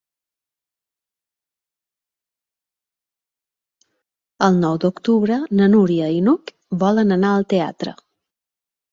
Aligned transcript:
El 4.47 4.57
nou 4.63 4.79
d'octubre 4.85 5.37
na 5.59 5.67
Núria 5.73 6.07
i 6.15 6.23
n'Hug 6.29 6.53
volen 6.85 7.17
anar 7.17 7.35
al 7.41 7.47
teatre. 7.55 7.95